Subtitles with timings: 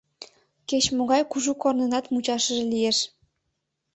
[0.69, 2.97] Кеч-могай кужу корнынат мучашыже лиеш.